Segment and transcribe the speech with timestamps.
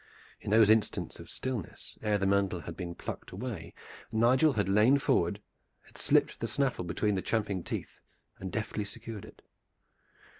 [0.39, 3.71] In those instants of stillness ere the mantle had been plucked away
[4.11, 5.43] Nigel had lain forward,
[5.83, 7.99] had slipped the snaffle between the champing teeth,
[8.39, 9.43] and had deftly secured it.